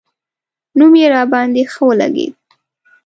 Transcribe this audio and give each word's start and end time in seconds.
نوم 0.77 0.93
یې 1.01 1.07
راباندې 1.13 1.63
ښه 1.71 1.81
ولګېد. 1.87 2.33